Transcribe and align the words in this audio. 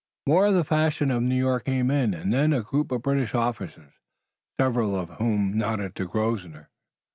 More 0.25 0.47
of 0.47 0.55
the 0.55 0.63
fashion 0.63 1.11
of 1.11 1.21
New 1.21 1.35
York 1.37 1.65
came 1.65 1.91
in 1.91 2.15
and 2.15 2.33
then 2.33 2.53
a 2.53 2.63
group 2.63 2.91
of 2.91 3.03
British 3.03 3.35
officers, 3.35 3.93
several 4.59 4.95
of 4.95 5.11
whom 5.19 5.55
nodded 5.55 5.93
to 5.97 6.07
Grosvenor. 6.07 6.71